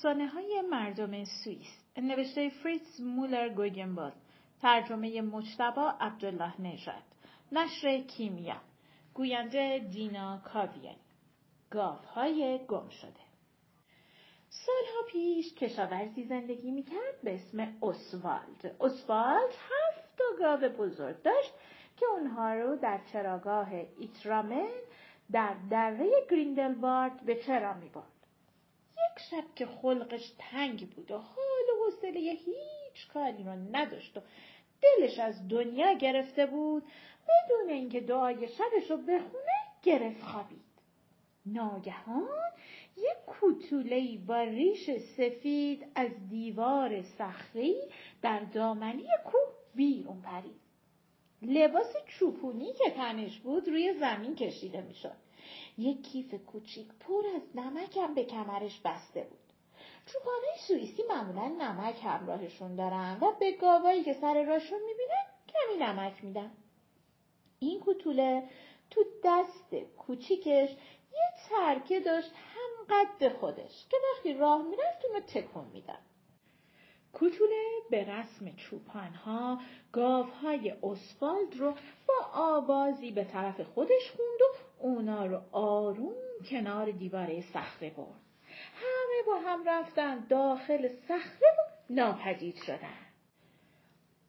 افسانه 0.00 0.26
های 0.26 0.62
مردم 0.70 1.24
سوئیس 1.24 1.84
نوشته 1.96 2.48
فریتز 2.48 3.00
مولر 3.00 3.48
گوگنبال 3.48 4.12
ترجمه 4.62 5.20
مجتبا 5.20 5.94
عبدالله 6.00 6.60
نژاد 6.60 7.02
نشر 7.52 7.98
کیمیا 8.00 8.56
گوینده 9.14 9.78
دینا 9.78 10.38
کاویانی 10.38 10.96
گاوهای 11.70 12.60
گم 12.68 12.88
شده. 12.88 13.24
سالها 14.48 15.02
پیش 15.12 15.54
کشاورزی 15.54 16.24
زندگی 16.24 16.70
می‌کرد 16.70 17.22
به 17.24 17.34
اسم 17.34 17.76
اسوالد. 17.82 18.76
اسوالد 18.80 19.50
هفت 19.50 20.16
تا 20.18 20.24
گاو 20.38 20.68
بزرگ 20.68 21.22
داشت 21.22 21.52
که 21.96 22.06
اونها 22.06 22.54
رو 22.54 22.76
در 22.76 23.00
چراگاه 23.12 23.68
ایترامن 23.98 24.70
در 25.32 25.54
دره 25.70 26.10
گریندلوارد 26.30 27.24
به 27.24 27.42
چرا 27.42 27.74
می‌برد. 27.74 28.19
یک 29.20 29.26
شب 29.30 29.54
که 29.54 29.66
خلقش 29.66 30.32
تنگ 30.38 30.90
بود 30.90 31.10
و 31.10 31.18
حال 31.18 31.64
و 31.72 31.84
حوصله 31.84 32.20
هیچ 32.20 33.08
کاری 33.14 33.44
رو 33.44 33.52
نداشت 33.72 34.16
و 34.16 34.20
دلش 34.82 35.18
از 35.18 35.48
دنیا 35.48 35.92
گرفته 35.92 36.46
بود 36.46 36.82
بدون 37.28 37.70
اینکه 37.70 38.00
دعای 38.00 38.48
شبش 38.48 38.90
رو 38.90 38.96
بخونه 38.96 39.52
گرفت 39.82 40.22
خوابید. 40.22 40.60
ناگهان 41.46 42.52
یک 42.96 43.24
کوتوله 43.26 44.18
با 44.26 44.42
ریش 44.42 44.90
سفید 44.90 45.86
از 45.94 46.10
دیوار 46.28 47.02
صخری 47.02 47.76
در 48.22 48.40
دامنی 48.40 49.08
کوه 49.24 49.54
بیرون 49.74 50.22
پرید. 50.22 50.60
لباس 51.42 51.96
چوپونی 52.06 52.72
که 52.72 52.90
تنش 52.90 53.38
بود 53.38 53.68
روی 53.68 53.94
زمین 54.00 54.34
کشیده 54.34 54.80
می‌شد. 54.80 55.29
یک 55.78 56.02
کیف 56.02 56.34
کوچیک 56.34 56.88
پر 57.00 57.22
از 57.36 57.42
نمک 57.54 57.96
هم 57.96 58.14
به 58.14 58.24
کمرش 58.24 58.80
بسته 58.84 59.22
بود. 59.22 59.38
چوپانه 60.06 60.56
سوئیسی 60.68 61.02
معمولا 61.08 61.48
نمک 61.48 61.96
همراهشون 62.04 62.76
دارن 62.76 63.18
و 63.20 63.32
به 63.40 63.52
گاوایی 63.52 64.04
که 64.04 64.12
سر 64.12 64.44
راشون 64.44 64.78
می‌بینن 64.86 65.24
کمی 65.48 65.84
نمک 65.84 66.24
میدن. 66.24 66.50
این 67.58 67.80
کوتوله 67.80 68.42
تو 68.90 69.04
دست 69.24 69.74
کوچیکش 69.74 70.70
یه 71.12 71.48
ترکه 71.48 72.00
داشت 72.00 72.30
هم 72.32 72.86
قد 72.90 73.28
خودش 73.28 73.86
که 73.90 73.96
وقتی 74.12 74.34
راه 74.34 74.62
می‌رفت 74.62 75.04
اونو 75.04 75.20
تکون 75.20 75.64
میدن 75.72 75.98
کوتوله 77.12 77.64
به 77.90 78.04
رسم 78.04 78.56
چوپانها 78.56 79.60
گاوهای 79.92 80.74
اسفالد 80.82 81.56
رو 81.56 81.74
با 82.08 82.14
آوازی 82.32 83.10
به 83.10 83.24
طرف 83.24 83.60
خودش 83.60 84.10
خوند 84.10 84.40
و 84.40 84.54
اونا 84.80 85.26
رو 85.26 85.40
آروم 85.52 86.14
کنار 86.50 86.90
دیواره 86.90 87.40
صخره 87.40 87.90
برد. 87.90 88.20
همه 88.74 89.22
با 89.26 89.40
هم 89.40 89.68
رفتن 89.68 90.26
داخل 90.28 90.88
صخره 90.88 91.48
و 91.58 91.92
ناپدید 91.92 92.56
شدن. 92.56 93.10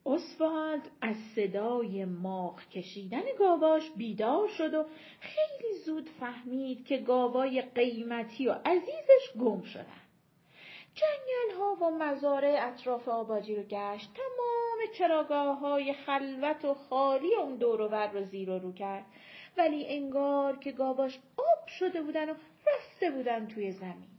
اسوالد 0.05 0.89
از 1.01 1.15
صدای 1.35 2.05
ماغ 2.05 2.69
کشیدن 2.69 3.23
گاواش 3.39 3.91
بیدار 3.97 4.47
شد 4.47 4.73
و 4.73 4.85
خیلی 5.19 5.73
زود 5.85 6.09
فهمید 6.19 6.85
که 6.85 6.97
گاوای 6.97 7.61
قیمتی 7.61 8.47
و 8.47 8.51
عزیزش 8.65 9.37
گم 9.39 9.61
شدن. 9.61 10.01
جنگل 10.95 11.59
ها 11.59 11.73
و 11.73 11.91
مزارع 11.91 12.59
اطراف 12.61 13.07
آبادی 13.07 13.55
رو 13.55 13.63
گشت. 13.63 14.09
تمام 14.13 14.93
چراگاه 14.93 15.59
های 15.59 15.93
خلوت 15.93 16.65
و 16.65 16.73
خالی 16.73 17.35
اون 17.35 17.55
دور 17.55 17.81
و 17.81 17.95
رو 17.95 18.23
زیر 18.23 18.49
و 18.49 18.59
رو 18.59 18.73
کرد. 18.73 19.05
ولی 19.57 19.87
انگار 19.87 20.59
که 20.59 20.71
گاواش 20.71 21.19
آب 21.37 21.67
شده 21.67 22.01
بودن 22.01 22.29
و 22.29 22.33
رفته 22.67 23.11
بودن 23.11 23.47
توی 23.47 23.71
زمین. 23.71 24.09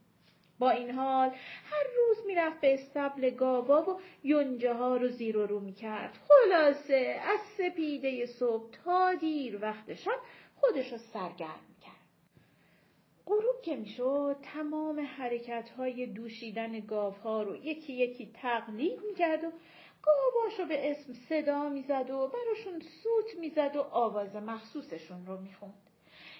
با 0.58 0.70
این 0.70 0.90
حال 0.90 1.28
هر 1.70 1.84
روز 1.96 2.26
می‌رفت 2.26 2.60
به 2.60 2.74
استبل 2.74 3.30
گاوا 3.30 3.90
و 3.90 4.00
یونجه 4.24 4.74
ها 4.74 4.96
رو 4.96 5.08
زیر 5.08 5.36
و 5.36 5.46
رو 5.46 5.60
می‌کرد. 5.60 6.18
خلاصه 6.28 7.20
از 7.32 7.40
سپیده 7.40 8.26
صبح 8.26 8.70
تا 8.84 9.14
دیر 9.14 9.58
وقت 9.62 9.94
شب 9.94 10.18
خودش 10.56 10.92
رو 10.92 10.98
سرگرم 10.98 11.71
غروب 13.32 13.62
که 13.62 13.76
می‌شد 13.76 14.36
تمام 14.42 15.00
حرکت 15.00 15.70
های 15.70 16.06
دوشیدن 16.06 16.80
گاوها 16.80 17.42
رو 17.42 17.56
یکی 17.56 17.92
یکی 17.92 18.30
تقلید 18.34 19.00
می‌کرد 19.06 19.44
و 19.44 19.52
گاواشو 20.02 20.64
به 20.64 20.90
اسم 20.90 21.12
صدا 21.12 21.68
می‌زد 21.68 22.10
و 22.10 22.28
براشون 22.28 22.80
سوت 22.80 23.38
می‌زد 23.40 23.76
و 23.76 23.80
آواز 23.80 24.36
مخصوصشون 24.36 25.26
رو 25.26 25.40
می‌خوند. 25.40 25.82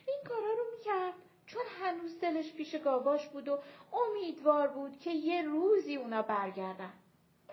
این 0.09 0.19
کارا 0.29 0.53
رو 0.53 0.65
می‌کرد 0.79 1.15
چون 1.47 1.63
هنوز 1.81 2.21
دلش 2.21 2.53
پیش 2.53 2.77
گاواش 2.77 3.29
بود 3.29 3.49
و 3.49 3.59
امیدوار 3.93 4.69
بود 4.69 4.99
که 4.99 5.11
یه 5.11 5.43
روزی 5.43 5.97
اونا 5.97 6.23
برگردن. 6.23 6.93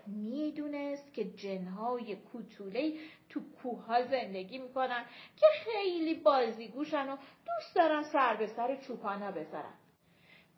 می‌دونست 0.10 1.14
که 1.14 1.26
جنهای 1.26 2.16
کوتوله 2.16 2.94
تو 3.30 3.42
کوه 3.64 4.08
زندگی 4.12 4.58
می‌کنن 4.58 5.06
که 5.38 5.46
خیلی 5.64 6.14
بازیگوشن 6.14 7.10
و 7.10 7.16
دوست 7.46 7.76
دارن 7.76 8.04
سر 8.04 8.36
به 8.36 8.48
سر 8.48 8.76
چوپانا 8.76 9.32
بذارن 9.32 9.74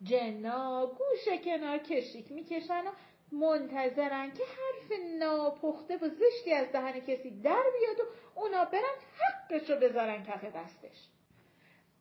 جنا 0.03 0.85
گوشه 0.85 1.37
کنار 1.37 1.77
کشیک 1.77 2.31
می‌کشن 2.31 2.83
و 2.87 2.91
منتظرن 3.31 4.31
که 4.31 4.43
حرف 4.43 4.99
ناپخته 5.19 5.97
و 5.97 6.09
زشتی 6.09 6.53
از 6.53 6.71
دهن 6.71 6.99
کسی 6.99 7.41
در 7.41 7.63
بیاد 7.79 7.99
و 7.99 8.39
اونا 8.39 8.65
برن 8.65 8.95
حقش 9.19 9.69
رو 9.69 9.75
بذارن 9.75 10.23
کف 10.23 10.45
دستش. 10.45 11.07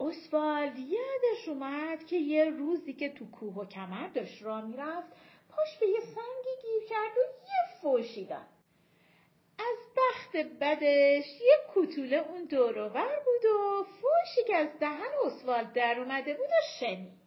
اسوالد 0.00 0.78
یادش 0.78 1.48
اومد 1.48 2.04
که 2.04 2.16
یه 2.16 2.44
روزی 2.44 2.92
که 2.92 3.08
تو 3.08 3.30
کوه 3.30 3.54
و 3.54 3.64
کمر 3.64 4.08
داشت 4.08 4.42
را 4.42 4.60
می‌رفت 4.60 5.08
پاش 5.56 5.78
به 5.80 5.86
یه 5.86 6.00
سنگی 6.00 6.62
گیر 6.62 6.88
کرد 6.88 7.18
و 7.18 7.20
یه 7.46 7.80
فوشی 7.80 8.24
داد 8.24 8.46
از 9.60 9.78
بخت 9.96 10.36
بدش 10.60 11.40
یه 11.40 11.56
کوتوله 11.74 12.16
اون 12.16 12.44
دوروبر 12.44 13.18
بود 13.24 13.44
و 13.44 13.84
فوشی 13.84 14.44
که 14.46 14.56
از 14.56 14.68
دهن 14.80 15.10
اسوالد 15.26 15.72
در 15.72 16.00
اومده 16.00 16.34
بود 16.34 16.46
و 16.46 16.80
شنید. 16.80 17.20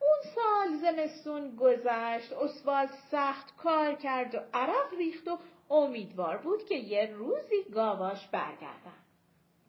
اون 0.00 0.34
سال 0.34 0.76
زمستون 0.76 1.56
گذشت 1.56 2.32
اسوالد 2.32 2.90
سخت 3.10 3.56
کار 3.56 3.94
کرد 3.94 4.34
و 4.34 4.38
عرق 4.54 4.94
ریخت 4.98 5.28
و 5.28 5.38
امیدوار 5.70 6.36
بود 6.36 6.64
که 6.64 6.74
یه 6.74 7.06
روزی 7.06 7.64
گاواش 7.74 8.26
برگردن. 8.26 9.06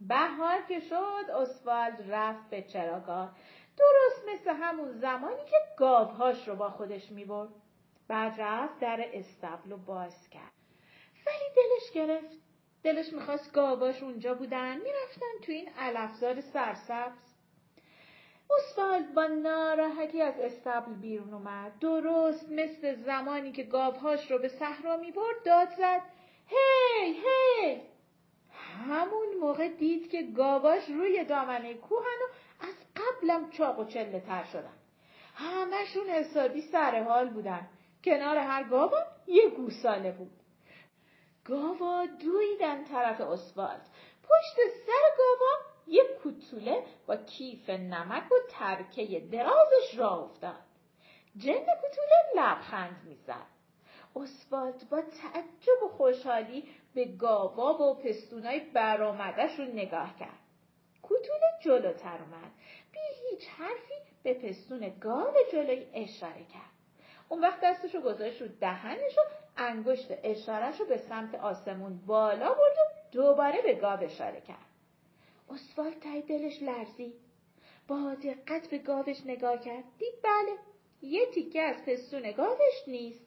بهار 0.02 0.62
که 0.68 0.80
شد 0.80 1.31
اسوالد 1.31 2.06
رفت 2.09 2.50
به 2.50 2.62
چراگاه. 2.62 3.36
درست 3.78 4.30
مثل 4.30 4.50
همون 4.50 4.92
زمانی 4.92 5.46
که 5.46 5.58
گاوهاش 5.78 6.48
رو 6.48 6.56
با 6.56 6.70
خودش 6.70 7.12
می‌برد. 7.12 7.50
بعد 8.08 8.42
رفت 8.42 8.80
در 8.80 9.10
استبل 9.14 9.72
و 9.72 9.78
باز 9.78 10.30
کرد. 10.30 10.52
ولی 11.28 11.56
دلش 11.56 11.92
گرفت. 11.92 12.38
دلش 12.84 13.14
می‌خواست 13.14 13.54
گاواش 13.54 14.04
اونجا 14.04 14.34
بودن. 14.34 14.78
می‌رفتن 14.78 15.40
تو 15.42 15.52
این 15.52 15.70
علفزار 15.80 16.42
سرسبز. 16.42 17.34
اسوالد 18.58 19.14
با 19.14 19.28
ناراحتی 19.28 20.22
از 20.22 20.40
استبل 20.40 20.94
بیرون 20.94 21.34
اومد. 21.34 21.80
درست 21.80 22.52
مثل 22.52 22.96
زمانی 22.96 23.52
که 23.52 23.64
گاوهاش 23.64 24.32
رو 24.32 24.38
به 24.38 24.48
صحرا 24.48 24.98
می‌برد 24.98 25.44
داد 25.46 25.70
زد. 25.70 26.02
هی 26.48 27.14
هی! 27.14 27.82
همون 28.88 29.28
موقع 29.42 29.68
دید 29.68 30.09
که 30.09 30.24
گاواش 30.24 30.90
روی 30.90 31.24
دامنه 31.24 31.74
کوهن 31.74 32.04
و 32.04 32.34
قبلم 33.17 33.50
چاق 33.50 33.79
و 33.79 33.85
چله 33.85 34.19
تر 34.19 34.44
شدن. 34.44 34.73
همشون 35.35 36.09
حسابی 36.09 36.61
سر 36.61 37.03
حال 37.03 37.29
بودن. 37.29 37.67
کنار 38.03 38.37
هر 38.37 38.64
گاوا 38.64 39.03
یه 39.28 39.49
گوساله 39.49 40.11
بود. 40.11 40.31
گاوا 41.46 42.05
دویدن 42.05 42.84
طرف 42.84 43.22
اسوالد 43.22 43.87
پشت 44.23 44.55
سر 44.85 45.17
گاوا 45.17 45.78
یه 45.87 46.03
کوتوله 46.23 46.84
با 47.08 47.16
کیف 47.16 47.69
نمک 47.69 48.31
و 48.31 48.35
ترکه 48.49 49.20
درازش 49.20 49.96
را 49.97 50.09
افتاد. 50.09 50.63
جن 51.37 51.53
کوتوله 51.53 52.17
لبخند 52.35 53.02
می‌زد. 53.05 53.47
اسوالد 54.16 54.90
با 54.90 55.02
تعجب 55.02 55.84
و 55.84 55.87
خوشحالی 55.87 56.70
به 56.93 57.05
گاوا 57.05 57.84
و 57.84 57.96
پستونای 57.96 58.59
برآمدش 58.59 59.59
رو 59.59 59.66
نگاه 59.66 60.16
کرد. 60.20 60.47
کوتوله 61.02 61.49
جلوتر 61.61 62.17
اومد. 62.22 62.52
بی 62.91 62.99
هیچ 63.29 63.47
حرفی 63.47 63.94
به 64.23 64.34
پستون 64.34 64.94
گاو 65.02 65.34
جلوی 65.52 65.88
اشاره 65.94 66.44
کرد. 66.53 66.72
اون 67.29 67.41
وقت 67.41 67.59
دستش 67.64 67.96
رو 67.96 68.02
گذاشت 68.02 68.41
رو 68.41 68.47
دهنش 68.47 69.17
و 69.17 69.22
انگشت 69.58 70.08
اشارهش 70.23 70.79
رو 70.79 70.85
به 70.85 70.97
سمت 70.97 71.35
آسمون 71.35 71.97
بالا 72.05 72.49
برد 72.49 72.78
و 72.78 73.11
دوباره 73.11 73.61
به 73.61 73.76
گاو 73.76 74.03
اشاره 74.03 74.41
کرد. 74.41 74.66
اسوالد 75.49 75.99
تای 75.99 76.22
دلش 76.22 76.61
لرزید. 76.61 77.14
با 77.88 78.16
دقت 78.23 78.70
به 78.70 78.78
گاوش 78.78 79.17
نگاه 79.26 79.59
کرد. 79.59 79.84
دید 79.97 80.22
بله 80.23 80.58
یه 81.02 81.26
تیکه 81.26 81.61
از 81.61 81.85
پستون 81.85 82.32
گاوش 82.32 82.88
نیست. 82.88 83.26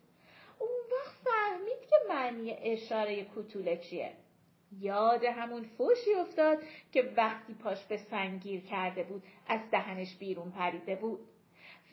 اون 0.58 0.70
وقت 0.92 1.14
فهمید 1.24 1.80
که 1.90 1.96
معنی 2.08 2.56
اشاره 2.62 3.24
کوتوله 3.24 3.76
چیه 3.76 4.12
یاد 4.78 5.24
همون 5.24 5.62
فوشی 5.62 6.14
افتاد 6.14 6.58
که 6.92 7.12
وقتی 7.16 7.54
پاش 7.54 7.84
به 7.84 7.96
سنگیر 7.96 8.60
کرده 8.60 9.02
بود 9.02 9.22
از 9.48 9.60
دهنش 9.70 10.16
بیرون 10.16 10.50
پریده 10.50 10.96
بود 10.96 11.20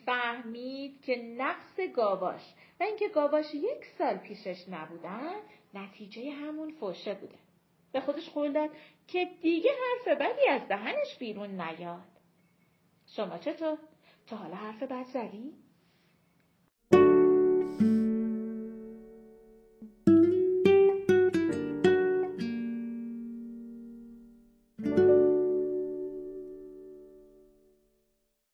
فهمید 0.06 1.02
که 1.02 1.16
نقص 1.16 1.80
گاواش 1.96 2.42
و 2.80 2.82
اینکه 2.82 3.08
گاواش 3.08 3.54
یک 3.54 3.84
سال 3.98 4.16
پیشش 4.16 4.64
نبودن 4.68 5.34
نتیجه 5.74 6.30
همون 6.30 6.70
فوشه 6.70 7.14
بوده. 7.14 7.38
به 7.92 8.00
خودش 8.00 8.30
قول 8.30 8.52
داد 8.52 8.70
که 9.08 9.28
دیگه 9.42 9.70
حرف 9.70 10.18
بدی 10.20 10.48
از 10.48 10.68
دهنش 10.68 11.16
بیرون 11.18 11.60
نیاد. 11.60 12.08
شما 13.06 13.38
چطور؟ 13.38 13.78
تا 14.26 14.36
حالا 14.36 14.54
حرف 14.54 14.82
بد 14.82 15.04
زدی؟ 15.04 15.52